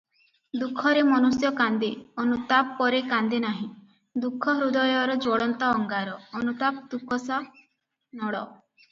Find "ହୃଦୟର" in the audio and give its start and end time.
4.61-5.17